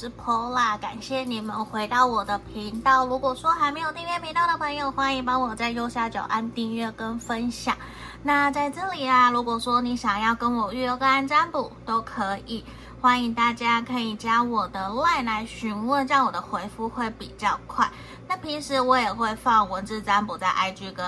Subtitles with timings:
[0.00, 3.04] 是 Pola，感谢你们回到我的频道。
[3.04, 7.76] 如果说还没有订阅频道的朋友，欢迎帮我在右下角按订阅跟分享。
[8.22, 12.64] 那在这里啊，如果说你想要跟我预约个案占卜，都可以，
[12.98, 17.86] 欢迎大家可以加我的 LINE 来询问，这样我的回复会比较快。
[18.26, 21.04] 那平时我也会放文字占卜在 IG 跟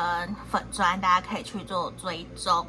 [0.50, 2.67] 粉砖，大家可以去做追踪。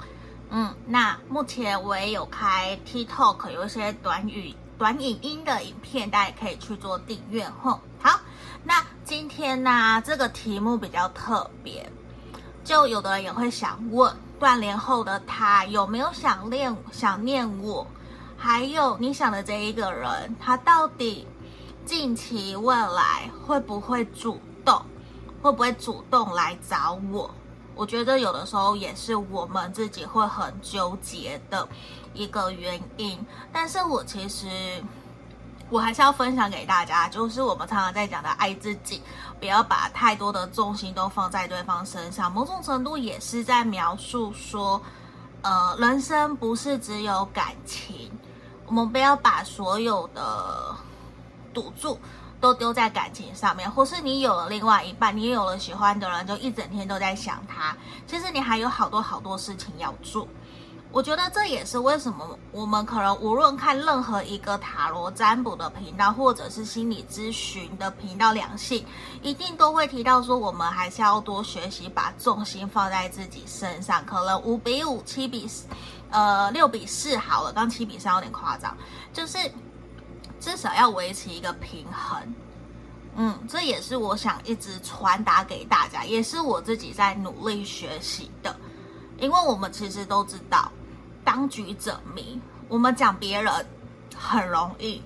[0.52, 4.55] 嗯，那目前我也有开 TikTok，有一些短语。
[4.77, 7.80] 短影音的影片，大家也可以去做订阅吼。
[8.02, 8.20] 好，
[8.64, 11.90] 那今天呢、这个题目比较特别，
[12.64, 17.86] 就有的人也会想问，断联后的他有没有想念想念我？
[18.38, 21.26] 还有你想的这一个人，他到底
[21.86, 24.81] 近期未来会不会主动，
[25.42, 27.34] 会不会主动来找我？
[27.76, 31.68] 我觉得有的时候也是我们自己会很纠结的
[32.14, 33.20] 一个原因，
[33.52, 34.47] 但是我其实
[35.70, 39.02] 我还是要分享给大家，就是我们常常在讲的爱自己，
[39.39, 44.80] 不要把太多的重心都放在对方身上，某种程度也是在描述说，
[45.42, 48.12] 呃，人生不是只有感情，
[48.67, 50.75] 我们不要把所有的
[51.52, 51.97] 赌注。
[52.44, 57.73] 都丢在感情上面，或是你有了另外一半，你也有了喜欢的人，就一整天都在想他。
[58.05, 60.27] 其实你还有好多好多事情要做。
[60.91, 68.85] 我觉得这也是为什么我们可能无论看任何一个塔罗占卜的频道，或者是心理咨询的频道，两性
[69.22, 74.05] 一定都会提到说，我们还是要多学习，把重心放在自己身上。
[74.05, 75.66] 可能五比五、七比四，
[76.11, 78.75] 呃，六比四好了，刚七比三有点夸张，
[79.13, 79.38] 就是。
[80.44, 82.22] 至少要维持一个平衡，
[83.16, 88.53] 嗯，这也是我想一直传达给大家，也是我自己在努力学习的。
[89.17, 90.69] 因为我们其实都知道，
[91.23, 93.53] 当局者迷，我们讲别人
[94.13, 95.02] 很容易，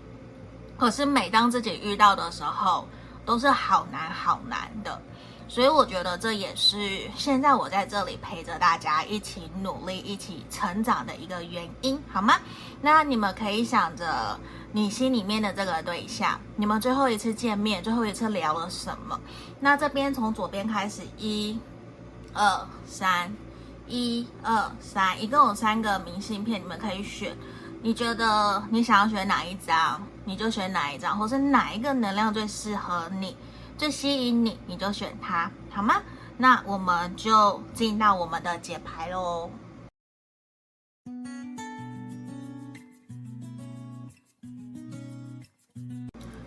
[0.75, 2.87] 可是每当自己遇到的时候，
[3.23, 4.99] 都是好难好难的。
[5.49, 12.35] 所以我觉得这也是现在我在这里陪着大家一起努力、一起成长的一个原因，好吗？
[12.81, 14.37] 那你们可以想着
[14.71, 19.19] 你心里面的这个对象，你们最后一次见面、最后一次聊了什么？
[19.59, 21.57] 那这边从左边开始，一、
[22.33, 23.33] 二、三，
[23.87, 27.35] 一、二、三，一共有三个明信片，你们可以选。
[27.81, 33.35] 你觉得你想要选哪一张，你就选哪一张，或是哪一个能量最适合你。
[33.77, 36.01] 最吸引你，你就选它，好吗？
[36.35, 39.51] 那我们就进到我们的解牌喽。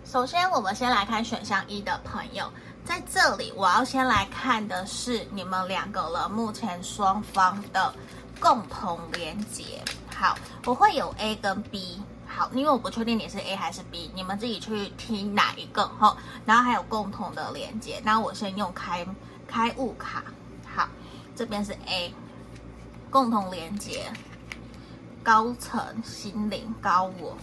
[0.03, 2.51] 首先，我们先来看选项一的朋友，
[2.83, 7.93] 在这里我要先来看的是你们两个人目前双方的
[8.41, 9.81] 共同连接。
[10.13, 12.01] 好，我会有 A 跟 B。
[12.33, 16.15] 好，因为我不确定你是 A 还是 B，你们自己去听哪一个哈。
[16.45, 19.05] 然后还有共同的连接，那我先用开
[19.45, 20.23] 开悟卡。
[20.65, 20.87] 好，
[21.35, 22.13] 这边是 A，
[23.09, 24.11] 共同连接，
[25.21, 27.37] 高层心灵高我。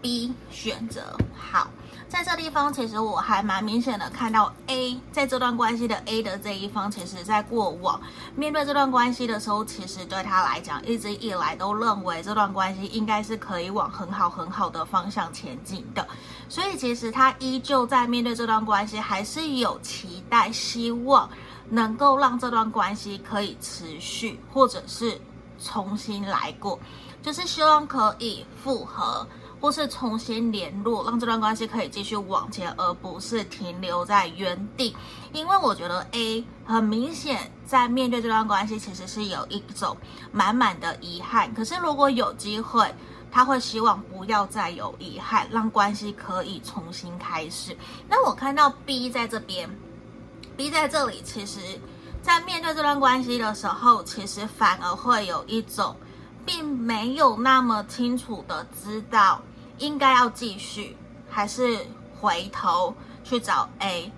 [0.00, 1.70] B 选择好。
[2.14, 8.00] 在这地方，其实我还蛮明显的看到 A 在这段关系的 A 的这一方，其实在过往
[8.36, 16.06] 面对这段关系的时候，其实对他来讲，一直以来都认为这段关系应该是可以往很好很好的方向前进的，
[16.48, 21.28] 所以其实他依旧在面对这段关系，还是有期待，希望
[21.68, 25.20] 能够让这段关系可以持续，或者是
[25.60, 26.78] 重新来过，
[27.20, 29.26] 就是希望可以复合。
[29.60, 34.94] 或是重新联络，让这段关系可以继续往前，而不是停留在原地。
[35.32, 39.96] 因为我觉得 A 很明显在面对这段关系，其实是有一种
[40.30, 41.52] 满满的遗憾。
[41.54, 42.94] 可是如果有机会，
[43.32, 47.76] 他会希望不要再有遗憾，让关系可以重新开始。
[48.08, 49.68] 那我看到 B 在这边
[50.56, 51.58] ，B 在这里，其实
[52.22, 55.96] 在面对这段关系的时候，其实反而会有一种
[56.44, 59.40] 并没有那么清楚的知道。
[59.78, 60.96] 应该要继续，
[61.28, 61.84] 还是
[62.20, 62.94] 回头
[63.24, 64.12] 去找 A，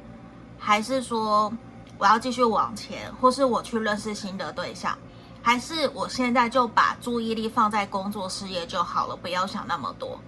[0.59, 1.51] 还是说
[1.97, 4.99] 我要继续往前，或是我去认识新的对象，
[5.41, 10.21] 还是我现在就把注意力放在工作事业就好了，不要想那么多。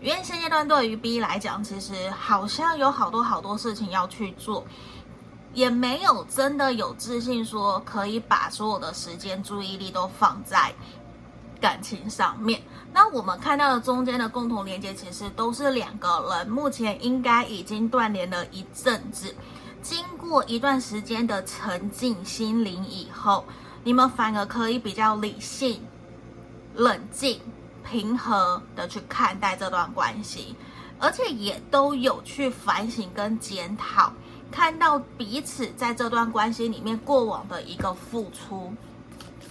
[0.00, 4.64] 因为现阶段对于 B 来讲，其实好像有好多好多事情要去做，
[5.52, 10.72] 也没有真的有自信说可以把所有的时间注意力都放在
[11.60, 12.60] 感情上面。
[12.92, 19.34] 那我们看到的中间的共同连接，其实都是两个人目前应该已经断联了一阵子，
[19.82, 23.44] 经过一段时间的沉浸心灵以后，
[23.84, 25.80] 你们反而可以比较理性、
[26.74, 27.40] 冷静、
[27.88, 30.56] 平和的去看待这段关系。
[31.02, 34.12] 而且也都有去反省跟检讨，
[34.52, 38.70] 看到彼此在这段关系里面过往的一个付出，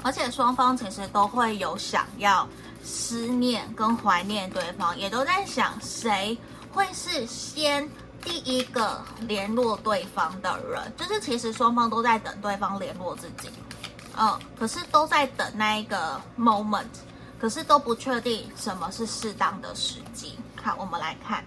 [0.02, 2.48] 而且双方其实都会有想要
[2.84, 6.38] 思念跟怀念对方，也都在想谁
[6.74, 7.90] 会是先
[8.22, 13.50] 第一个联络对方的人，就是其实双方都在等对方联络自己，
[14.18, 16.86] 嗯，可是都在等那一个 moment。
[17.40, 20.38] 可是都不确定什么是适当的时机。
[20.62, 21.42] 好，我们来看，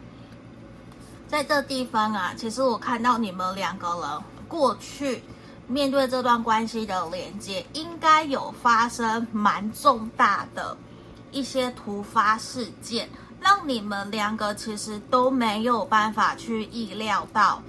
[1.28, 5.22] 在这地方啊，其实我看到你们两个人过去
[5.66, 10.76] 面对这段关系的连接，应该有发生蛮重大的
[11.30, 13.08] 一些突发事件，
[13.40, 17.62] 让你们两个其实都没有办法去意料到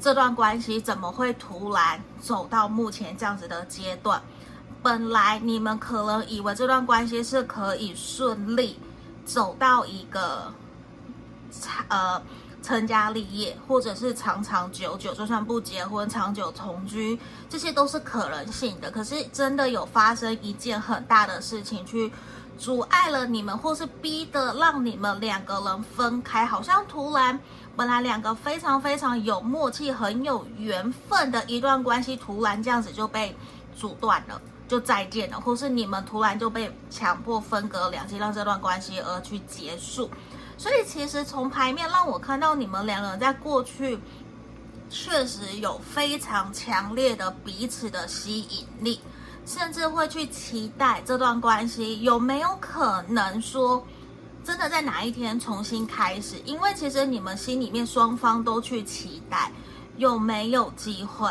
[0.00, 4.20] 这段关系怎么会突然走到目前这样子的阶段。
[4.82, 8.78] 本来你们可能以为这段关系是可以顺利
[9.24, 10.52] 走到一个
[11.88, 12.22] 呃
[12.66, 17.16] 成家立业，或者是长长久久，就算不结婚，长久同居，
[17.48, 18.90] 这些都是可能性的。
[18.90, 22.10] 可是真的有发生一件很大的事情，去
[22.58, 27.38] 阻碍了你们，或是逼得让你们两个人分开，好像突然
[27.76, 33.36] 本来两个非常非常有默契、很有缘分的一段关系，突然这样子就被
[33.78, 34.42] 阻断了。
[34.68, 40.10] 就再见了，或是你们突然就被强迫分隔两地，让这段关系而去结束。
[40.58, 43.98] 所以其实从牌面让我看到你们两个人在过去
[44.88, 49.00] 确实有非常强烈的彼此的吸引力，
[49.44, 53.84] 甚至会去期待这段关系有没有可能说
[54.44, 56.36] 真的在哪一天重新开始。
[56.44, 59.50] 因为其实你们心里面双方都去期待
[59.96, 61.30] 有没有机会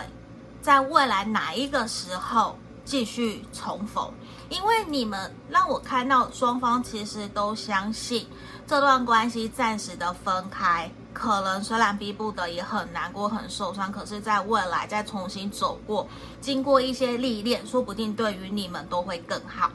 [0.62, 2.57] 在未来哪一个时候。
[2.88, 4.13] 继续重逢，
[4.50, 8.27] 因为你们让我看到双方其实都相信
[8.68, 16.07] 这段关系暂时的分开，可能虽然逼不得已很难过、很受伤，可是在未来再重新走过，
[16.42, 19.71] 经过一些历练，说不定对于你们都会更好。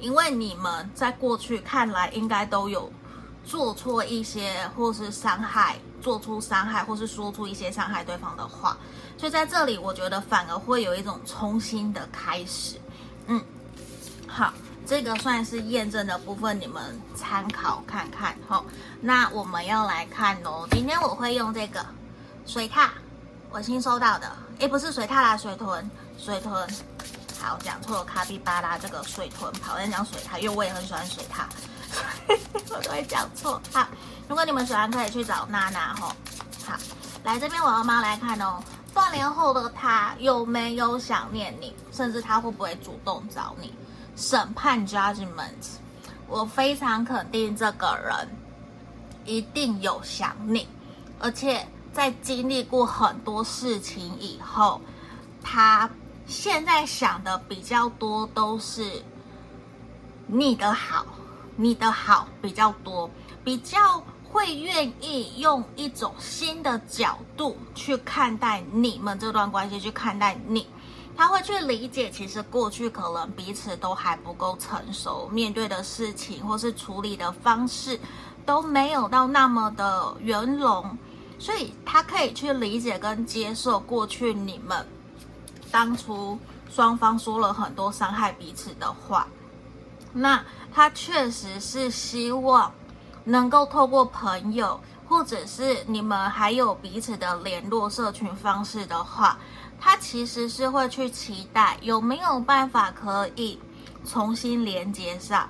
[0.00, 2.90] 因为你们在过去看来应该都有
[3.44, 8.76] 做错一些，或是伤害，做出伤害，或是说出一些伤害对方的话。
[9.16, 12.76] 所以在这里，我觉得反而会有一种重新的开始。
[13.26, 13.42] 嗯，
[14.38, 14.52] 好，
[14.86, 18.38] 这个算是验证的部分，你们参考看看。
[18.46, 18.64] 好，
[19.00, 20.64] 那我们要来看哦。
[20.70, 21.84] 今天我会用这个
[22.46, 22.88] 水獭，
[23.50, 24.30] 我新收到的，
[24.60, 25.84] 诶，不是水獭啦，水豚，
[26.16, 26.68] 水豚。
[27.40, 31.42] 好，讲错了，卡比巴拉这个水豚，讨厌讲水獭，因为我也很喜欢水獭，
[32.64, 33.60] 所 以我都会讲错。
[33.72, 33.88] 好，
[34.28, 36.12] 如果你们喜欢，可以去找娜娜吼。
[36.64, 36.76] 好，
[37.24, 38.62] 来这边我要妈来看哦。
[38.94, 41.74] 断联后的他有没有想念你？
[41.90, 43.74] 甚至他会不会主动找你？
[44.18, 45.78] 审判 Judgment，
[46.26, 48.28] 我非常肯定这个人
[49.24, 50.66] 一定有想你，
[51.20, 54.80] 而且在经历过很多事情以后，
[55.40, 55.88] 他
[56.26, 59.04] 现在想的比较多都是
[60.26, 61.06] 你的好，
[61.54, 63.08] 你的好比较多，
[63.44, 64.02] 比较。
[64.30, 70.66] 会愿意用一种新的角度去看待你们这段关系，去看待你，
[71.18, 77.98] 他会去理解，其实过去可能彼此都还不够成熟，面对的事情或是处理的方式
[78.46, 80.96] 都没有到那么的圆融，
[81.36, 84.86] 所以他可以去理解跟接受过去你们
[85.72, 86.38] 当初
[86.70, 89.26] 双方说了很多伤害彼此的话，
[90.12, 90.40] 那
[90.72, 92.72] 他确实是希望。
[93.24, 99.38] 能够透过朋友，或者是你们还有彼此的联络社群方式的话，
[99.80, 103.58] 他其实是会去期待有没有办法可以
[104.04, 105.48] 重新连接上，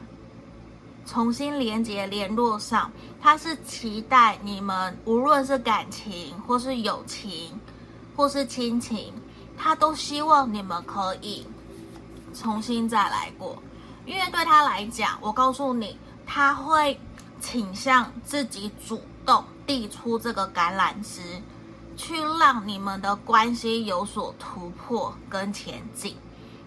[1.06, 2.90] 重新连接联络上。
[3.20, 7.58] 他是期待你们无论是感情，或是友情，
[8.14, 9.12] 或是亲情，
[9.56, 11.46] 他都希望你们可以
[12.34, 13.60] 重新再来过。
[14.06, 16.98] 因为对他来讲，我告诉你，他会。
[17.40, 21.40] 倾向自己主动递出这个橄榄枝，
[21.98, 26.16] 去让你们的关系有所突破跟前进，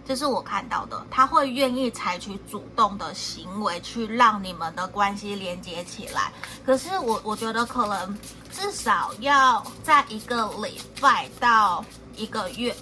[0.06, 1.04] 这是我看到的。
[1.10, 6.34] 他会愿意采取主动的行为，去让你们的关系连接起来。
[6.66, 8.16] 可是我我觉得可能
[8.52, 11.84] 至少要在一个礼拜到
[12.18, 12.76] 一个月，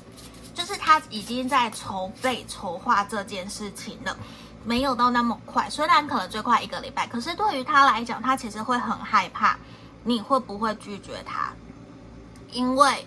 [0.56, 4.18] 就是他已经在筹备筹划这件事情了。
[4.66, 9.58] 没有到那么快，虽然可能最快一个礼拜，可是对于他来讲，他其实会很害怕
[10.04, 11.54] 你会不会拒绝他，
[12.52, 13.06] 因为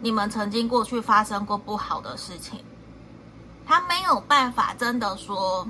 [0.00, 2.64] 你们曾经过去发生过不好的事情，
[3.66, 5.66] 他没有办法真的说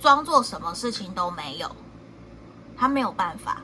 [0.00, 1.70] 装作什么事情都没有，
[2.76, 3.58] 他没有办法，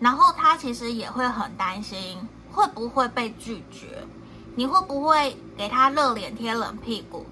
[0.00, 2.18] 然后他其实也会很担心
[2.52, 4.06] 会不会被拒绝，
[4.54, 7.26] 你会不会给他热脸贴冷屁股，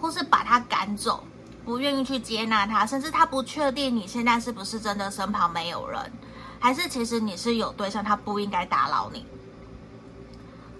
[0.00, 1.24] 或是把他赶走，
[1.64, 6.12] 不愿意去接纳他，甚至他不确定你现在是不是真的身旁没有人，
[6.58, 9.24] 还是其实你是有对象，他不应该打扰你。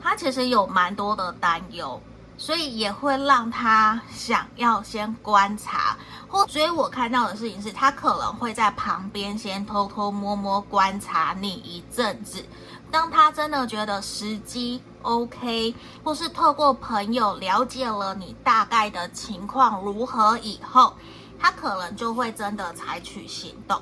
[0.02, 2.00] 他其实有蛮多的担忧，
[2.38, 12.45] 所以也会让他想要先观察，或所以我看到的事情是他可能会在旁边先偷偷摸摸观察你一阵子，
[12.90, 20.95] 当他真的觉得时机 OK，或是透过朋友了解了你大概的情况如何以后，
[21.38, 23.80] 他可能就会真的采取行动，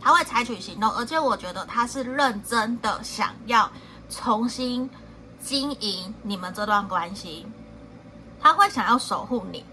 [0.00, 3.68] 他会采取行动，而且我觉得他是认真的想要
[4.08, 4.88] 重新。
[5.46, 7.46] 经营你们这段关系，
[8.40, 9.64] 他会想要守护你，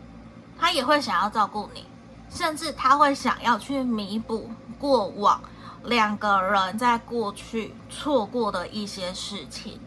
[0.56, 1.84] 他也会想要照顾你，
[2.30, 5.42] 甚至他会想要去弥补过往
[5.84, 9.80] 两个人在过去错过的一些事情。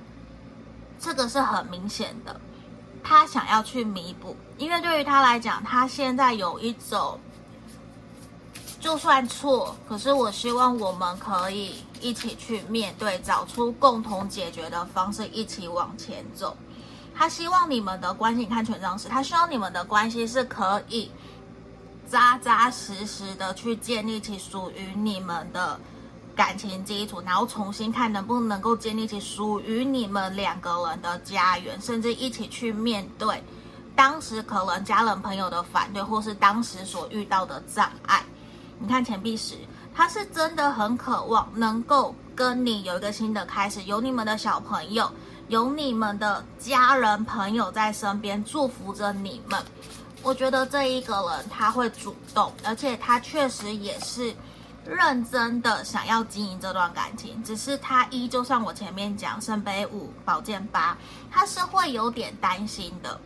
[0.98, 2.40] 这个是很明显的，
[3.04, 7.20] 他想要去弥补，因为对于他来讲，他现在有一种。
[8.78, 16.56] 就算错，可是我希望我们可以一起去面对，找出共同解决的方式，一起往前走。
[17.14, 21.10] 他希望你们的关系，你看权杖四，他希望你们的关系是可以
[22.08, 25.80] 扎扎实实的去建立起属于你们的
[26.36, 33.42] 感情基础，然后重新看能不能够建立起属于你们两个人的家园，甚至一起去面对
[33.96, 38.22] 当时可能家人朋友的反对，或是当时所遇到的障碍。
[38.78, 39.54] 你看钱币十，
[39.94, 45.10] 他是真的很渴望能够跟你有一个新的开始，有你们的小朋友，
[45.48, 49.58] 有你们的家人朋友在身边祝福着你们。
[50.22, 54.34] 我觉得这一个人他会主动，而且他确实也是
[54.84, 60.98] 认真的想要经营这段感情，只是他依旧像我前面讲圣杯五宝剑八，
[61.30, 63.18] 他是会有点担心的。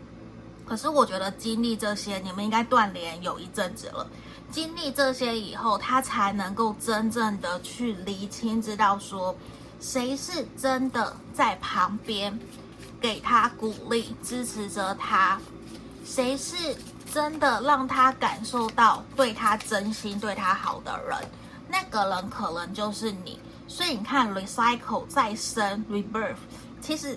[0.65, 4.07] 可是我觉得经历这些，你们应该断联有一阵子了。
[4.51, 9.35] 经历这些以后，他才能够真正的去厘清，知道说
[9.81, 12.39] 谁是真的在旁边
[13.01, 15.41] 给他鼓励、支持着他，
[16.05, 16.57] 谁是
[17.13, 21.17] 真的让他感受到对他真心、对他好的人，
[21.69, 23.39] 那个人可能就是你。
[23.69, 26.35] 所以你看，recycle 再生 rebirth，
[26.81, 27.17] 其实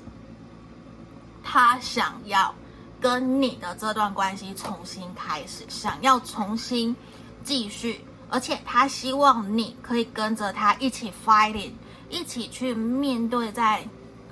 [1.44, 2.54] 他想要
[3.02, 6.96] 跟你的这段关系重新开始，想要重新。
[7.44, 11.74] 继续，而且他希望你可以跟着他一起 fighting，
[12.10, 13.88] 一起去面对在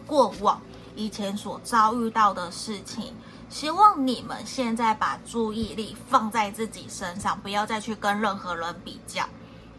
[0.07, 0.61] 过往
[0.95, 3.13] 以前所遭遇到的事情。
[3.49, 9.27] 希望你们现在把注意力放在自己身上，不要再去跟任何人比较，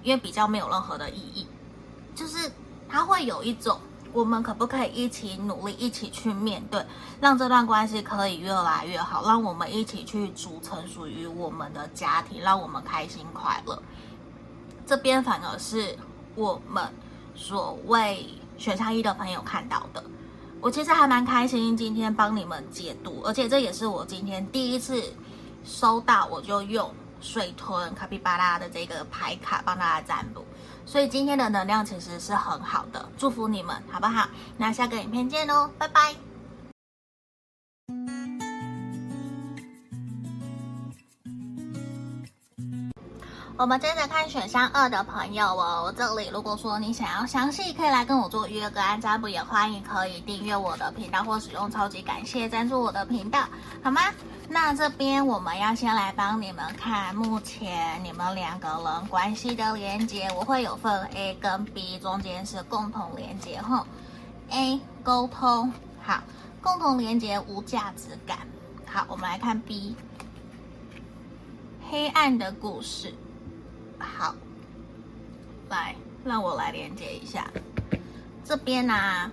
[0.03, 1.47] 因为比较没有任何的意义。
[2.15, 2.53] 就是
[2.89, 3.81] 他会有一种。
[4.13, 6.85] 我们可不可以一起努力，一起去面对，
[7.21, 13.83] 让这段关系可以越来越好，让我们一起去组成属于我们的家庭，让我们开心快乐。
[14.87, 15.97] 这边反而是
[16.35, 16.85] 我们
[17.35, 18.29] 所谓
[18.59, 20.05] 选项一的朋友看到的，
[20.61, 25.03] 我其实还蛮开心今天帮你们解读，而且这也是我今天第一次
[25.65, 26.91] 收到，我就用
[27.23, 30.45] 水豚卡皮巴拉的这个牌卡帮大家占卜。
[30.85, 34.29] 所以今天的能量其实是很好的，祝福你们，好不好？
[34.59, 36.32] 那下个影片见喽，拜拜。
[43.63, 53.45] 我们接着看选项二的朋友哦，这里如果说你想要详细，可以来跟我做预约个案占卜，也欢迎可以订阅我的频道或使用超级感谢赞助我的频道，
[53.81, 54.01] 好吗？
[54.49, 63.87] 那这边我们要先来帮你们看目前你们两个人关系的连接，我会有份 A 跟 B，中间是共同连接哈。
[64.51, 66.21] A 沟通好，
[66.61, 68.39] 共同连接无价值感。
[68.85, 69.95] 好，我们来看 B，
[71.89, 73.15] 黑暗的故事。
[74.03, 74.35] 好，
[75.69, 75.95] 来
[76.25, 77.47] 让我来连接一下
[78.45, 79.31] 这边呢、啊。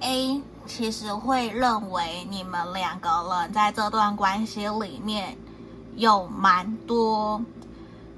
[0.00, 3.08] A 其实会认为你们两个
[3.40, 5.36] 人在这段关系里面
[5.96, 7.40] 有蛮多，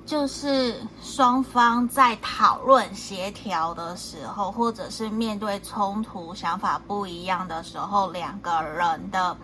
[0.05, 9.37] 就是双方在讨论协调的时候，或者是面对冲突、想法不一样的时候，两个人的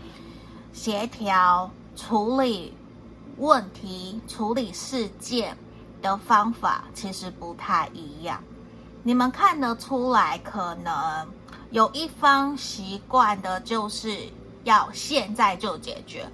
[0.73, 2.75] 协调、处理
[3.37, 5.57] 问题、处理事件
[6.03, 8.43] 的方法其实不太一样。
[9.03, 10.93] 你们看得出来，可能。
[11.71, 14.29] 有一方习惯的就是
[14.63, 16.31] 要现在就解决，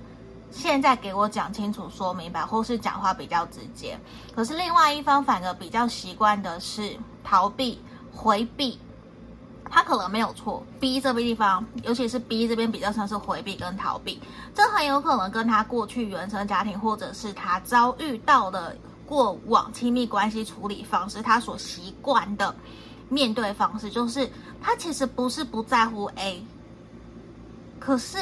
[0.50, 3.96] 现在给我讲清楚、说明白，或是讲话比较直接。
[4.34, 7.80] 可是另外一方反而比较习惯的是逃避，
[8.12, 8.80] 回避。
[9.70, 14.20] 他可能没有错，B 这边地方，尤其是 B 这边比较像是回避跟逃避，
[14.52, 18.76] 这很有可能跟他过去原生家庭，或者是他遭遇到的
[19.08, 22.54] 过往亲密关系处理方式，他所习惯的
[23.08, 26.44] 面对方式，就是他其实不是不在乎 A，
[27.80, 28.18] 可是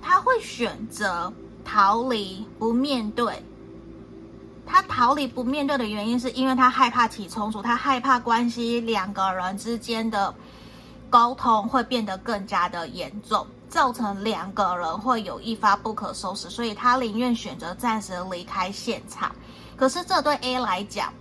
[0.00, 1.32] 他会选择
[1.64, 3.42] 逃离不面对。
[4.64, 10.32] 他逃离不面对的原因，是因为他害怕起冲突，他害怕关系两个人之间的。
[11.10, 19.34] 沟通会变得更加的严重，造成两个人会有一发不可收拾，所以他宁愿选择暂时离开现场。
[19.78, 21.12] 可是这对 A 来讲，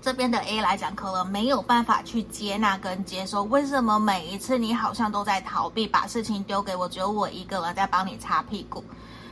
[0.00, 3.42] 这边的 A 来讲，可能没有办法去接纳跟接受。
[3.44, 8.84] 为什么每一次你好像都在逃避，把事情丢给我，只有我一个人在帮你擦屁股？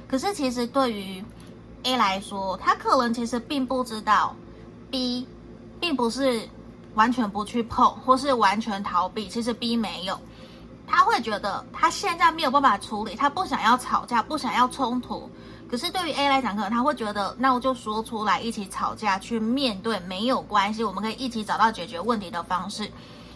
[0.08, 1.24] 可是其实对于
[1.84, 4.34] A 来说，他可能其实并不知道
[4.90, 5.26] B
[5.78, 6.48] 并不是。
[6.96, 10.20] 完全不去碰，或是完全逃避，其实 B 没有，
[10.88, 15.30] 他会觉得他现在没有办法处理，他不想要吵架，不想要冲突。
[15.70, 22.90] 可是对于 A 来讲，可能他会觉得，那我就说出来，一起吵架，去面对，没有关系，我们可以一起找到解决问题的方式。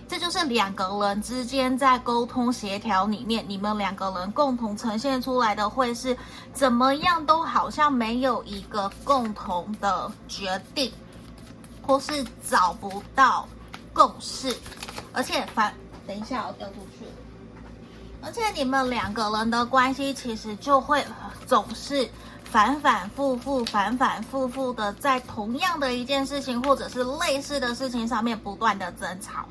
[0.09, 6.17] 这就是两个人之间在沟通协调里面，你们两个人共同呈现出来的会是
[6.53, 10.93] 怎么样，都好像没有一个共同的决定。
[11.87, 13.47] 或是找不到
[13.93, 14.57] 共识，
[15.13, 15.75] 而且反，
[16.07, 17.05] 等一下我掉出去，
[18.25, 21.05] 而且你们两个人的关系其实就会
[21.47, 22.09] 总是
[22.45, 29.45] 反反复复、反反复复的在同样的一件事情或者是类似的事情上面不断的争吵，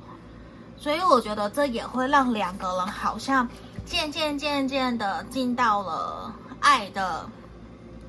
[0.77, 3.47] 所以我觉得这也会让两个人好像
[3.85, 7.29] 渐渐渐渐的进到了爱的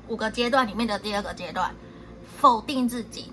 [0.07, 1.73] 五个阶段里面的第二个阶段，
[2.39, 3.31] 否定自己。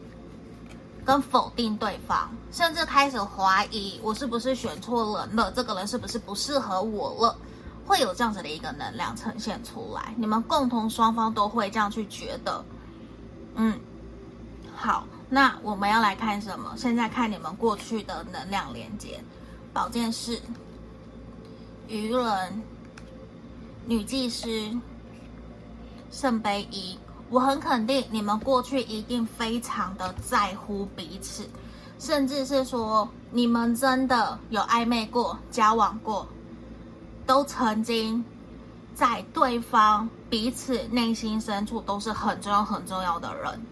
[1.05, 7.37] 跟否定对方，甚至开始怀疑我是不是选错人了，这个人是不是不适合我了，
[7.85, 10.15] 会有这样子的一个能量呈现出来。
[10.17, 12.65] 你们共同双方都会这样去觉得。
[13.57, 13.79] 嗯，
[14.77, 16.73] 好，那我们要来看什么？
[16.77, 19.23] 现在看你们过去的能量连接，
[19.73, 20.41] 宝剑四、
[21.89, 22.63] 愚人、
[23.87, 24.49] 女祭司、
[26.13, 26.97] 圣杯一。
[27.33, 31.49] 我很肯定，你们过去一定非常的在乎彼此，
[31.99, 36.29] 甚至是说你们真的有暧昧过、交往过，
[37.27, 38.23] 都曾经
[38.95, 43.63] 在对方彼此内心深处都是很重要、很重要的人。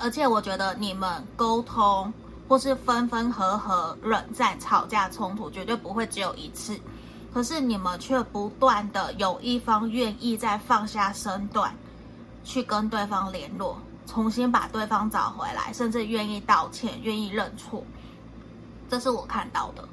[0.00, 2.10] 而且我觉得你们沟通
[2.48, 6.80] 或是分分合合、冷战、吵架、冲突，绝对不会只有一次。
[7.34, 11.70] 可是你们却不断的有一方愿意再放下身段。
[12.48, 17.84] 去跟对方联络，重新把对方找回来，甚至愿意道歉、愿意认错，
[18.88, 19.86] 这是我看到的。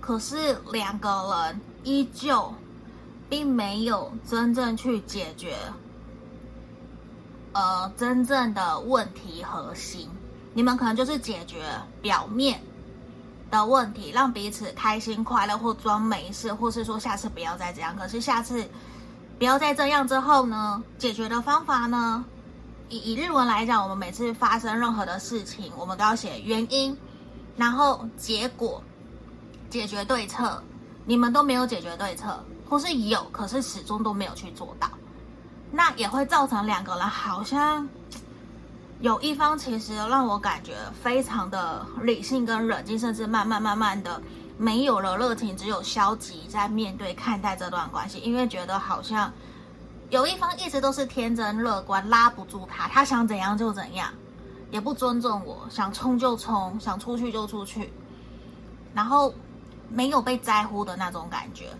[0.00, 1.08] 可是两个
[1.46, 2.52] 人依旧
[3.28, 5.56] 并没有真正去解决，
[7.52, 10.10] 呃，真正的问题核心。
[10.52, 11.62] 你们可能就是解决
[12.02, 12.60] 表面
[13.52, 17.94] 的问题，让彼此开心快乐，或装没事，或是说下次不要再这样。
[17.96, 18.68] 可是下次。
[19.38, 20.82] 不要再这样之后呢？
[20.96, 22.24] 解决的方法呢？
[22.88, 26.96] 以以日文来讲，我们每次发生任何的事情，我们都要写原因，
[27.56, 28.82] 然后结果、
[29.68, 30.62] 解决对策。
[31.06, 34.88] 你们都没有解决对策，或是有，可是始终都没有去做到，
[35.70, 37.86] 那也会造成两个人好像
[39.00, 44.22] 有一方其实让我感觉非常的理性跟冷静，甚至慢慢慢慢的。
[44.56, 49.32] 没有了热情，只有消极在面对看待这段关系，因为觉得好像
[50.10, 54.12] 有一方一直都是天真乐观，拉不住他，他想怎样就怎样，
[54.70, 57.92] 也不尊重我，想冲就冲，想出去就出去，
[58.94, 59.34] 然后
[59.88, 61.70] 没有被在乎的那种感觉，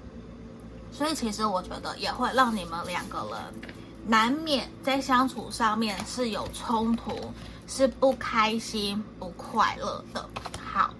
[0.90, 3.70] 所以其实我觉得也会让你们两个人
[4.06, 7.32] 难免在相处上面是有冲突，
[7.68, 10.28] 是不开心、不快乐的。
[10.60, 10.92] 好。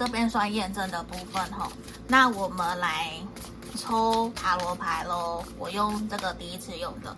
[0.00, 1.70] 这边算验证的部分吼，
[2.08, 3.12] 那我们来
[3.76, 5.44] 抽塔罗牌喽。
[5.58, 7.14] 我用这个第一次用的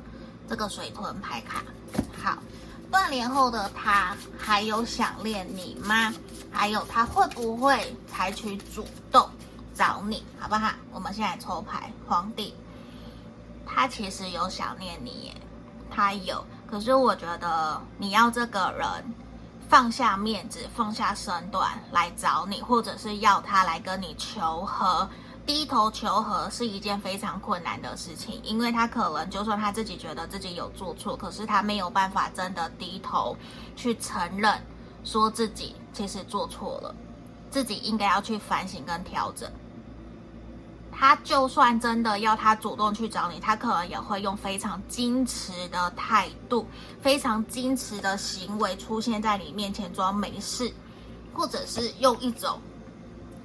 [0.48, 1.62] 这个水豚牌卡。
[2.20, 2.38] 好，
[2.90, 6.12] 断联后的他还有想念你吗？
[6.50, 9.30] 还有他会不会采取主动
[9.72, 10.24] 找你？
[10.40, 10.72] 好不好？
[10.92, 12.52] 我们现在抽牌，皇帝，
[13.64, 15.36] 他其实有想念你耶，
[15.88, 16.44] 他有。
[16.68, 19.14] 可是我觉得你要这个人。
[19.72, 25.08] 放下面子，放下身段来找你，或者是要他来跟你求和，
[25.46, 33.34] 低头求和是一件非常困难的事情，因为他可能就算他自己觉得自己有做错，可是他没有办法真的低头
[33.74, 34.60] 去承认，
[35.04, 36.94] 说自己其实做错了。
[37.50, 39.50] 自己应该要去反省跟调整。
[40.94, 46.66] 他就算真的要他主动去找你，他可能也会用非常矜持的态度、
[47.00, 50.72] 非常矜持的行为出现在你面前装没事，
[51.34, 52.60] 或者是用一种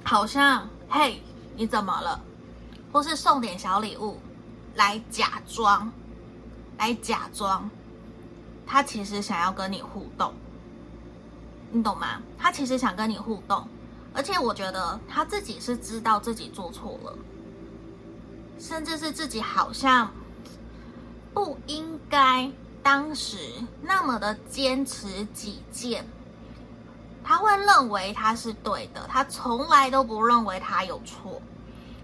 [0.04, 1.20] 好像“嘿，
[1.56, 2.20] 你怎么了”，
[2.92, 4.20] 或是送点小礼物
[4.76, 5.90] 来假装，
[6.76, 7.68] 来假装
[8.64, 10.32] 他其实想要跟你互动，
[11.72, 12.22] 你懂吗？
[12.38, 13.66] 他其实想跟你互动，
[14.14, 17.12] 而且我觉得他自己是知道自己做错了。
[18.58, 20.10] 甚至是自己好像
[21.32, 22.50] 不应该
[22.82, 23.38] 当时
[23.82, 26.06] 那么的坚持己见，
[27.22, 31.40] 他会认为他是对的，他从来都不认为他有错。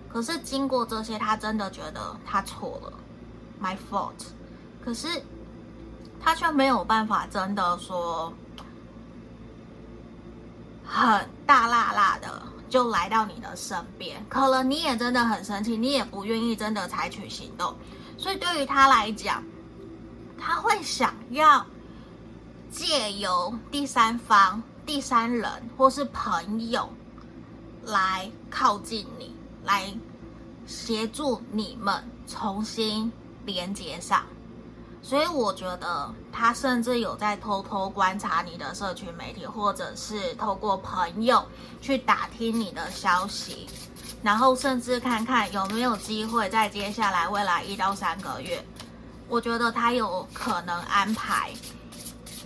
[0.08, 2.92] 可是经过这些，他真的觉得他错了
[3.60, 4.26] ，my fault。
[4.84, 5.08] 可是
[6.20, 8.32] 他却没有办法真的说
[10.84, 12.42] 很大辣辣的。
[12.74, 17.72] 就来到你的身边，可能你也真的很生气，你也不愿意真的采取行动，
[18.18, 19.40] 所以对于他来讲，
[20.36, 21.64] 他会想要
[22.72, 26.92] 借由第三方、第三人或是朋友
[27.84, 29.32] 来靠近你，
[29.62, 29.96] 来
[30.66, 33.12] 协助你们重新
[33.46, 34.26] 连接上。
[35.04, 41.44] 所以我觉得他甚至有在偷偷观察你的社群媒体，或者是透过朋友
[41.82, 43.68] 去打听你的消息，
[44.22, 48.64] 然后甚至看看有没有机会在接下来未来一到三个月，
[49.28, 51.52] 我觉得他有可能安排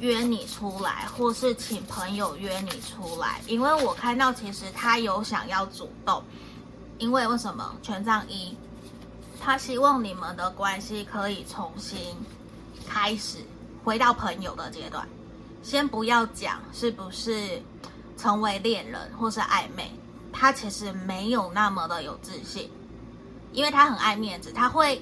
[0.01, 6.25] 约你出来，或是请朋友约你出来，因为我看到其实他有想要主动，
[6.99, 7.73] 因为为什么？
[7.83, 8.59] 权杖一，
[9.41, 12.17] 他希望你们的关系可以重新。
[12.89, 13.39] 开始
[13.85, 15.07] 回到朋友的阶段，
[15.63, 17.63] 先不要讲是不是
[18.17, 19.93] 成为恋人或是暧昧，
[20.33, 22.71] 他其实没有那么的有自信，
[23.53, 25.01] 因为他很爱面子，他会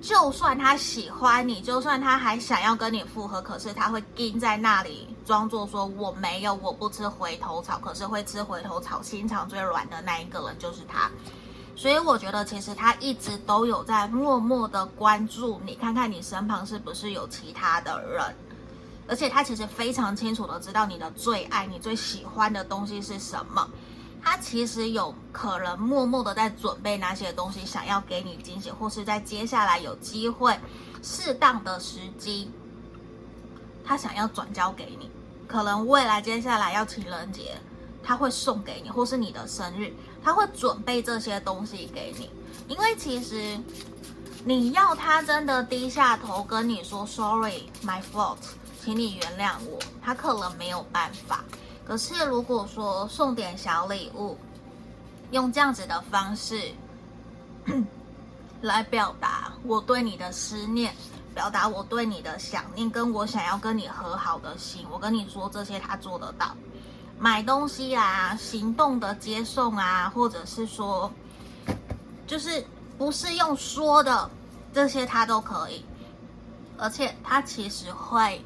[0.00, 11.10] 就算他喜欢你，就算他还想要跟你复合，可是他会盯在那里，装作说我没有，我不吃回头草，可是会吃回头草，心肠最软的那一个人就是他。
[11.74, 18.36] 所以我觉得，其实他一直都有在默默的关注你，看看你身旁是不是有其他的人，
[19.08, 23.68] 而且他其实非常清楚的知道你的最爱，你最喜欢的东西是什么。
[24.22, 30.56] 他其实有可能默默的在准备那些东西，想要给你惊喜，或是在接下来有机会、
[31.02, 32.50] 适当的时机，
[33.82, 35.10] 他想要转交给你。
[35.48, 37.56] 可能未来接下来要情人节。
[38.04, 42.30] 他会送给你，或是你的生日，他会准备这些东西给你。
[42.68, 43.58] 因为其实
[44.44, 48.38] 你要他真的低下头跟你说 “sorry, my fault”，
[48.82, 51.44] 请你原谅我，他可能没有办法。
[51.84, 54.38] 可是如果说送点小礼物，
[55.32, 56.72] 用这样子的方式
[58.62, 60.94] 来表达我对你的思念，
[61.34, 66.56] 表达我对你的想念，跟我想要跟你和好的心，我跟你说这些，他做得到。
[67.22, 71.08] 买东西啊，行动的接送啊，或者是说，
[72.26, 72.66] 就是
[72.98, 74.28] 不是用说的，
[74.74, 75.84] 这些他都可以，
[76.76, 78.44] 而且他其实会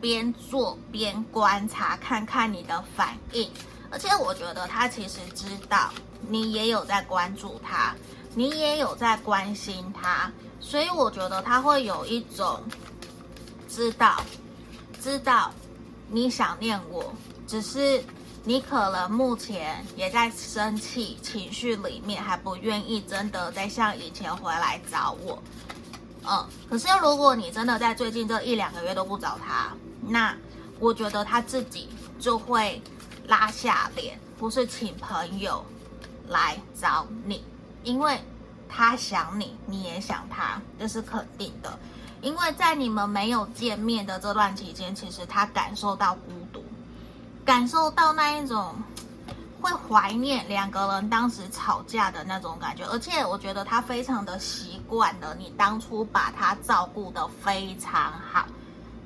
[0.00, 3.50] 边做边观察，看看你的反应，
[3.90, 5.90] 而且我觉得他其实知道
[6.28, 7.92] 你也有在关注他，
[8.36, 10.30] 你也有在关心他，
[10.60, 12.62] 所以我觉得他会有一种
[13.68, 14.22] 知道，
[15.00, 15.50] 知道
[16.08, 17.12] 你想念我。
[17.46, 18.02] 只是
[18.44, 25.42] 你可能目前也在生气情绪里面，还不愿意真的再像以前回来找我。
[26.24, 30.36] 嗯，可是如果你真的在最近这一两个月都不找他，那
[30.78, 32.80] 我觉得他自己就会
[33.26, 35.64] 拉下脸，不是请朋友
[36.28, 37.44] 来找你，
[37.84, 38.20] 因为
[38.68, 41.78] 他想你，你也想他，这是肯定的。
[42.20, 46.41] 因为在你们没有见面的这段期间，其实他感受到孤。
[47.44, 48.74] 感受到那一种
[49.60, 58.46] 会怀念两个人当时吵架的那种感觉，而且我觉得他非常的习惯了你当初把他照顾的非常好，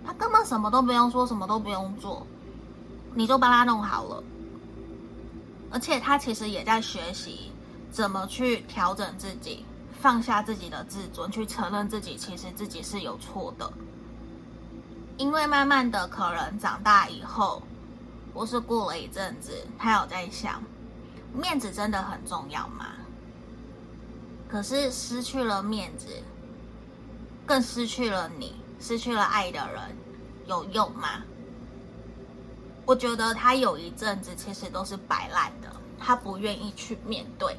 [0.07, 2.27] 他根本什么都不用说，什么都不用做，
[3.14, 4.22] 你就帮他弄好了。
[5.70, 7.53] 而且他其实也在学习
[7.90, 9.64] 怎么去调整自己，
[10.01, 13.70] 放下自己的自尊，去承认自己其实自己是有错的。
[15.16, 17.62] 因为慢慢的，可能长大以后。
[18.37, 20.62] 或是过了一阵子，他有在想，
[21.33, 22.88] 面子真的很重要吗？
[24.46, 26.07] 可是失去了面子，
[27.46, 29.96] 更失去了你，失去了爱的人，
[30.46, 31.22] 有用吗？
[32.85, 37.59] 我觉得他有一阵子其实都是摆烂的，他不愿意去面对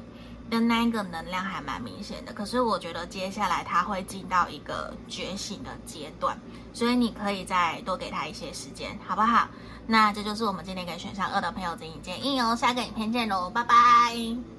[0.50, 2.32] 的那一个能量还蛮明显的。
[2.32, 6.38] 可是我觉得接下来他会进到一个觉醒的阶段，
[6.72, 9.48] 所以你可以再多给他一些时间，好不好？
[9.86, 12.54] 那这就是我们今天给选项二的朋友指引建议哦。
[12.54, 14.57] 下个影片见喽，拜拜。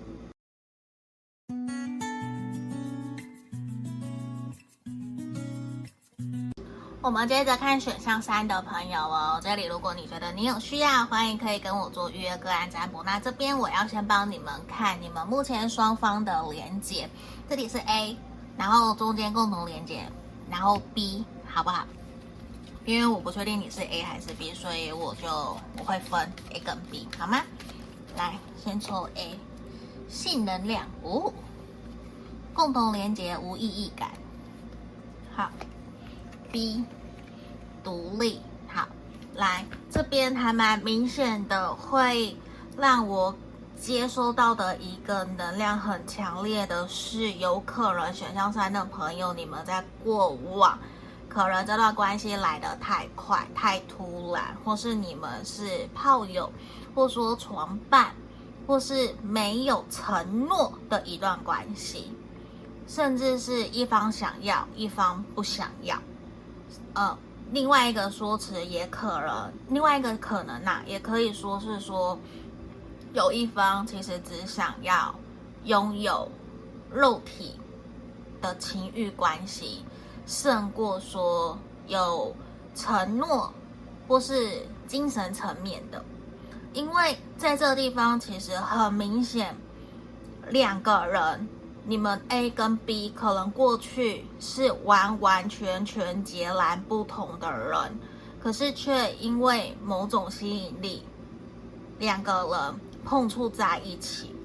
[7.02, 13.02] 我们接着看选项三的朋友哦，这里如果你觉得你有需要，欢迎可以跟我做预约个案占卜。
[13.04, 17.10] 那这边我要先帮你们看你们目前双方的连接，
[17.50, 18.18] 这里是 A，
[18.58, 20.04] 然后中间共同连接，
[20.52, 21.86] 然后 B，好不好？
[22.84, 25.30] 因为我不确定你是 A 还是 B，所以我就
[25.78, 27.42] 我会分 A 跟 B，好吗？
[28.18, 29.40] 来，先抽 A，
[30.10, 31.32] 性能量哦，
[32.54, 34.12] 共同连接无意义感，
[35.34, 35.50] 好。
[36.52, 36.84] B，
[37.84, 38.88] 独立，好，
[39.36, 42.36] 来这边还蛮明显的，会
[42.78, 43.36] 让我
[43.80, 50.78] 接收到的一个能量很强烈的是，有可能选项三的朋友，你们在过往
[51.28, 56.52] 可能这段关系来得太快、太突然，或是你们是炮友，
[56.96, 58.12] 或说床伴，
[58.66, 62.12] 或是没有承诺的一段关系，
[62.88, 65.96] 甚至是一方想要，一方不想要。
[66.93, 67.17] 呃，
[67.52, 72.17] 另外一个说辞也可能，另外一个可能呐、也可以说是说，
[73.13, 75.13] 有一方其实只想要
[75.65, 76.30] 拥有
[76.91, 77.60] 肉体
[78.41, 79.84] 的情欲关系，
[80.25, 82.36] 胜过说有
[82.75, 83.54] 承诺
[84.08, 86.04] 或是精神层面的，
[86.73, 89.56] 因为在这个地方其实很明显，
[90.49, 91.47] 两个人。
[91.86, 98.00] 你们 A 跟 B 可能过去是完完全全截然不同的人，
[98.39, 101.04] 可是却因为某种吸引力，
[101.98, 104.36] 两个人碰触在一起。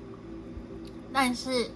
[1.12, 1.70] 但是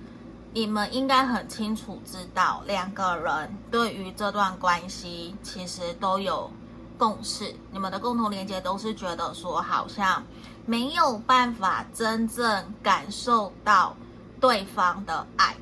[0.55, 6.51] 你们应该很清楚知道，两个人对于这段关系其实都有
[6.97, 10.25] 共识，你们的共同连接都是觉得说，好像
[10.65, 13.95] 没有办法真正感受到。
[14.41, 15.57] 对方的爱，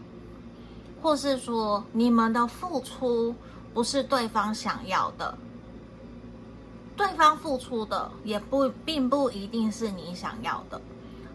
[1.03, 3.35] 或是说你们的付出
[3.73, 5.37] 不是对方想要的，
[6.97, 10.81] 对方付出的也不并不一定是你想要的，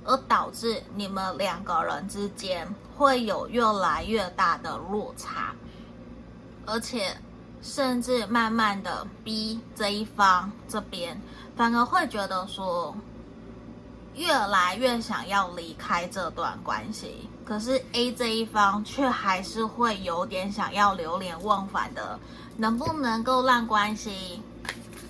[0.05, 5.53] 而导致你们两个人之间会有越来越大的落差，
[6.65, 7.17] 而且
[7.61, 11.19] 甚至慢慢的逼这一方这边
[11.55, 12.95] 反而会觉得说。
[14.15, 22.19] 越来越想要离开这段关系，可是 A 这一方却还是会有点想要流连忘返的，
[22.57, 24.41] 能不能够让关系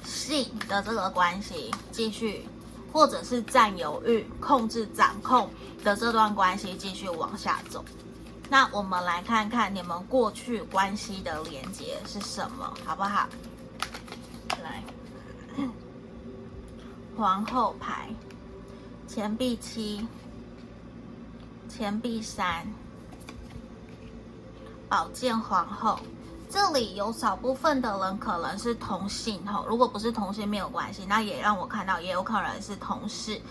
[0.06, 2.48] 性的这个关系继续，
[2.94, 5.50] 或者是占有欲、控制、掌控
[5.84, 7.84] 的这段关系继续往下走？
[8.50, 13.28] 那我们来看看你们过去关系的连接是什么，好不好？
[14.62, 14.84] 来，
[17.18, 18.08] 皇后牌。
[19.13, 20.08] 钱币七，
[21.67, 22.65] 钱币三，
[24.88, 26.00] 宝剑皇后。
[26.50, 33.41] 这里有少部分的人可能是同性吼，如果不是同性没有关系，那也让我看到也有可能是同事。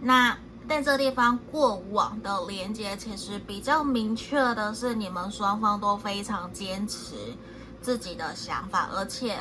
[0.00, 0.34] 那
[0.66, 7.36] 在这地方过往的连接，其实比较明确的是，你们双方都非常坚持
[7.82, 9.36] 自己的想法，而且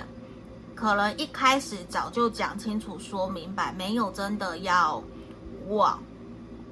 [0.76, 5.02] 可能一开始早就讲清楚、说明白，没有真的要。
[5.72, 6.00] 往，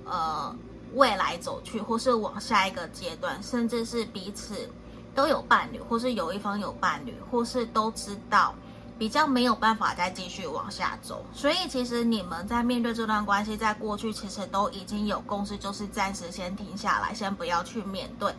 [0.06, 0.56] 呃，
[0.94, 4.70] 未来走去，或是往下一个阶段，甚至是彼此
[5.16, 8.54] 都有伴侣，或是有一方有伴侣，或是都知道
[8.98, 11.26] 比较没有办法再继续往下走。
[11.34, 18.34] 所以，其实你们在面对这段关系，在过去其实都已经有共识，就是暂时先停下来，先不要去面对，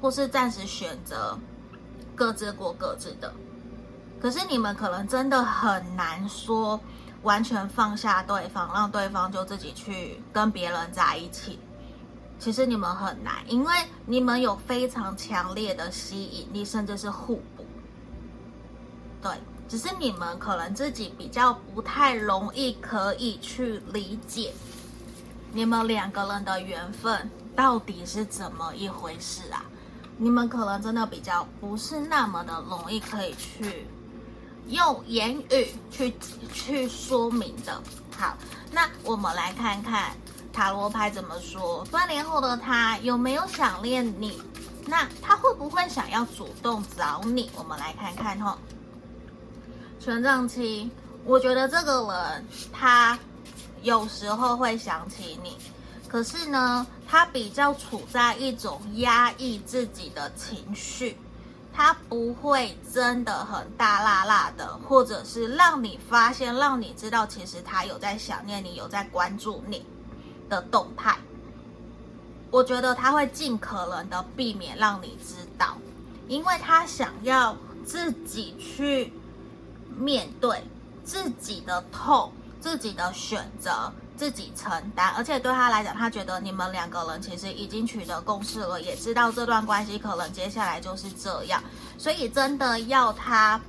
[0.00, 1.38] 或是暂时选择
[2.14, 3.32] 各自过各自的。
[4.20, 6.80] 可是，你们可能真的很难说。
[7.26, 11.58] 完全放下对方，让对方就自己去跟别人在一起。
[12.38, 13.72] 其实你们很难，因为
[14.04, 17.66] 你们有非常强烈的吸引力，甚至是互补。
[19.20, 19.32] 对，
[19.68, 24.54] 只是你们可能自己比较不太容易可以去理解，
[25.52, 29.64] 你们两个人的缘分到底是怎么一回事啊？
[30.16, 33.84] 你们可能真的比较不是那么的容易可以去。
[34.68, 36.14] 用言语去
[36.52, 37.82] 去说明的。
[38.16, 38.36] 好，
[38.72, 40.16] 那我们来看看
[40.52, 41.84] 塔罗牌怎么说。
[41.90, 44.40] 断联后的他有没有想念你？
[44.86, 47.50] 那他会不会想要主动找你？
[47.56, 48.56] 我们来看看哈。
[49.98, 50.90] 权杖七，
[51.24, 53.18] 我觉得这个人他
[53.82, 55.56] 有时候会想起你，
[56.08, 61.16] 可是呢，他比较处在一种压抑自己的情绪，
[61.76, 69.84] 他不会真的很大辣辣的，或者是让你发现，让你知道，其实他有在想念你，有在关注你
[70.48, 71.18] 的动态。
[72.50, 75.76] 我觉得他会尽可能的避免让你知道，
[76.28, 79.12] 因为他想要自己去
[79.94, 80.64] 面对
[81.04, 82.32] 自己的痛。
[82.58, 91.62] 自己的选择，自己承担，而且对他来讲，他觉得你们两个人其实已经取得共识了，也知道这段关系可能接下来就是这样，
[91.98, 93.60] 所以真的要他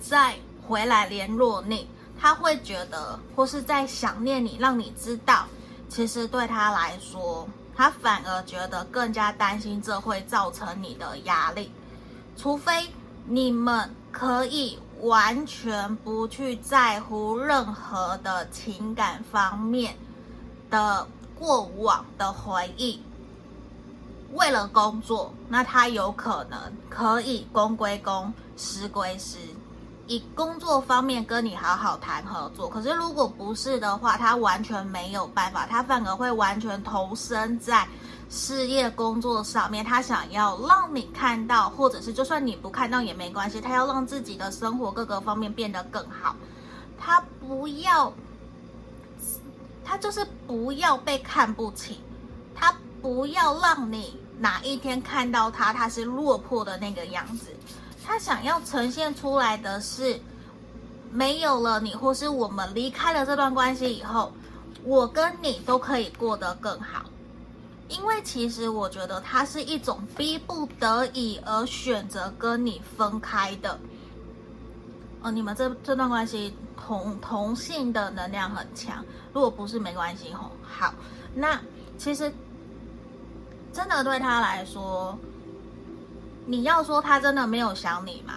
[0.00, 0.36] 再
[0.66, 5.46] 回来联络你，他会觉得或是在想念你，让你知道，
[5.88, 11.70] 其实对他来说，他反而觉得更加担心这会造成你的压力，
[12.36, 12.88] 除非
[13.24, 14.78] 你们可以。
[15.02, 19.96] 完全不去在乎任何的情感方面
[20.68, 21.06] 的
[21.38, 23.02] 过往的回忆，
[24.32, 29.38] 为了工作，那他有可能可以公归公，私归私，
[30.06, 32.68] 以工作方面跟你好好谈合作。
[32.68, 37.88] 可是如果不是的话，他完全没有办法，他反而会完全投身在。
[38.30, 46.36] 事业工作上面，他想要让你看到，或者是就算你不看到也没关系，他要让自己的生活各个方面变得更好。
[46.96, 48.12] 他不要，
[49.84, 51.98] 他就是不要被看不起，
[52.54, 57.46] 他不要让你哪一天看到他，他是落魄的那个样子。
[58.06, 60.20] 他想要呈现出来的是，
[61.10, 64.32] 没有了你，或是我们离开了这段关系以后，
[64.84, 67.02] 我跟你都可以过得更好。
[67.90, 73.78] 因为其实我觉得他是一种逼不得已而选择跟你分开的。
[75.22, 80.52] 呃，你们这这段关系同同性的能量很强，如果不是没关系吼。
[80.62, 80.94] 好，
[81.34, 81.60] 那
[81.98, 82.32] 其实
[83.72, 85.18] 真的对他来说，
[86.46, 88.32] 你要说他真的没有想你吗？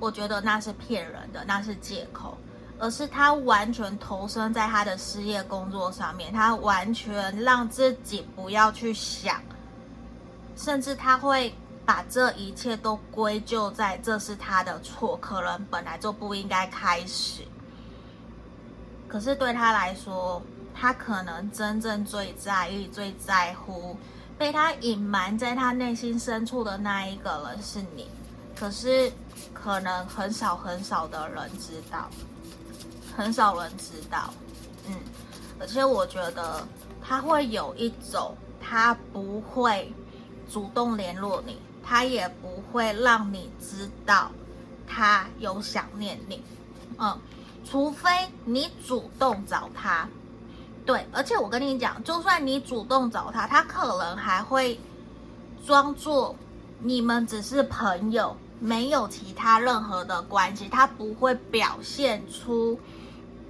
[0.00, 2.36] 我觉得那是骗人的，那是借口。
[2.78, 9.40] 而是他完全投身在他的事业工作上面，他完全让自己不要去想，
[10.56, 11.52] 甚至他会
[11.84, 17.42] 把这一切都归咎在这是他的错，可能本来就不应该开始。
[19.08, 20.42] 可是对他来说，
[20.74, 23.96] 他可能真正最在意、最在乎，
[24.36, 28.06] 被他隐瞒在他内心深处的那一个人是你。
[28.54, 29.10] 可是
[29.54, 32.08] 可能很少很少的人知道。
[33.18, 34.32] 很少人知道，
[34.86, 34.94] 嗯，
[35.58, 36.64] 而且我觉得
[37.02, 39.92] 他会有一种，他不会
[40.48, 44.30] 主动联络你，他也不会让你知道
[44.86, 46.40] 他有想念你，
[46.96, 47.18] 嗯，
[47.68, 48.08] 除非
[48.44, 50.08] 你主动找他，
[50.86, 54.78] 对，而且我跟你讲，就算你主动找他，他可能还会
[55.66, 56.36] 装作
[56.78, 62.78] 你们只是朋友，没有其他任何的关系，他不会表现出。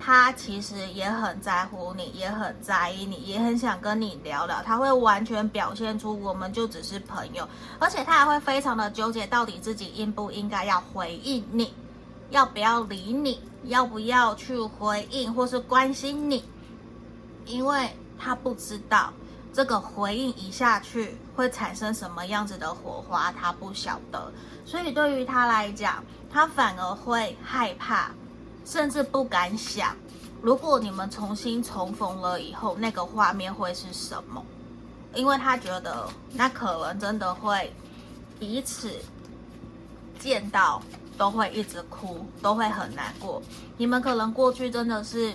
[0.00, 4.62] 他其实也很在乎你，也很在意你，也很想跟你聊聊。
[4.62, 7.46] 他会完全表现出我们就只是朋友，
[7.78, 11.74] 而且他还会非常的纠结，到底自己应不应该要回应你，
[12.30, 16.44] 要不要理你，要不要去回应或是关心你，
[17.44, 19.12] 因为他不知道
[19.52, 24.32] 这个回应一下去会产生什么样子的火花，他不晓得。
[24.64, 28.10] 所以对于他来讲，他反而会害怕。
[28.68, 29.96] 甚至不敢想，
[30.42, 34.44] 如果你们重新重逢了以后，那个画面会是什么？
[35.14, 37.72] 因为他觉得那可能真的会
[38.38, 38.92] 彼此
[40.18, 40.82] 见到
[41.16, 43.42] 都会一直哭，都会很难过。
[43.78, 45.32] 你们可能过去真的是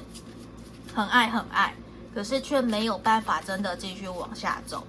[0.94, 1.74] 很爱很爱，
[2.14, 4.84] 可是却没有办法真的继续往下走。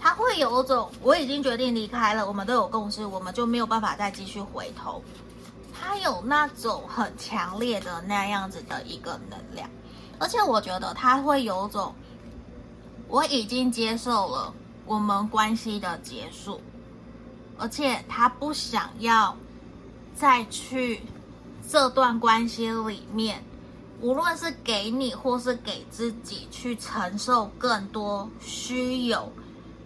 [0.00, 5.00] 他会有种我已经决定离开了，我们都有共识，我们就没有办法再继续回头。
[5.86, 9.68] 他有那种很强烈的那样子的一个能量，
[10.18, 11.94] 而且我觉得他会有种，
[13.06, 14.54] 我已经接受了
[14.86, 16.58] 我们关系的结束，
[17.58, 19.36] 而且他不想要
[20.16, 21.02] 再去
[21.68, 23.44] 这段关系里面，
[24.00, 29.30] 无论是给你或是给自己去承受更多虚有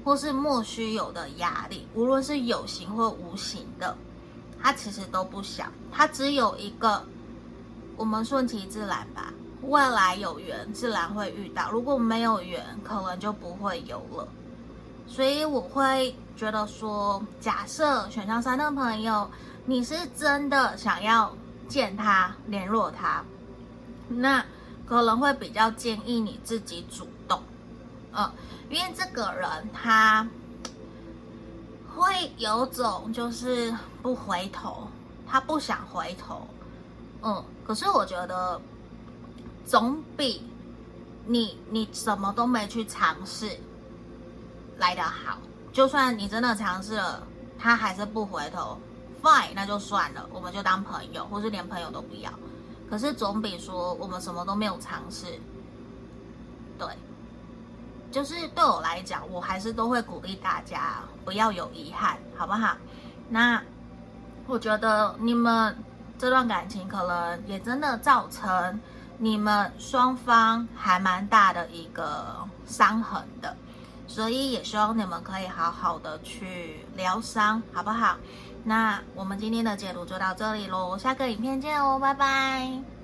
[0.05, 3.99] 或是莫须有的压力，无论是有形或无形的。
[4.63, 7.05] 他其实都不想，他只有一个，
[7.97, 9.33] 我们顺其自然吧。
[9.63, 14.29] 未来有缘，自然会遇到；如果没有缘，可能就不会有了。
[15.07, 19.29] 所以我会觉得说，假设选项三的朋友，
[19.65, 21.35] 你是真的想要
[21.67, 23.25] 见他、联络他，
[24.09, 24.45] 那
[24.87, 27.43] 可能会比较建议你自己主动，
[28.13, 28.31] 嗯，
[28.71, 30.27] 因为这个人他
[31.99, 34.87] 会有种就是不回头，
[35.27, 36.47] 他不想回头，
[37.23, 38.61] 嗯，可是我觉得
[39.67, 40.49] 总比
[41.27, 43.59] 你你什么都没去尝试
[44.79, 45.39] 来得好。
[45.73, 47.23] 就算你真的尝试了，
[47.59, 48.79] 他还是不回头
[49.23, 52.33] ，fine，那就算了，我们就当朋友，或是连朋友都不要。
[52.89, 55.27] 可是总比说我们什么都没有尝试，
[56.79, 56.89] 对，
[58.11, 62.77] 就是对我来讲，我还是都会鼓励大家不要有遗憾，好不好？
[63.29, 63.63] 那
[64.47, 65.77] 我觉得你们
[66.19, 68.81] 这段感情可能也真的造成
[69.19, 72.37] 你们双方还蛮大的一个
[72.67, 73.55] 伤痕的，
[74.07, 78.17] 所以也希望你们可以好好的去疗伤，好不好？
[78.65, 82.98] 那我们今天的解读就到这里喽，下个影片见哦，拜拜。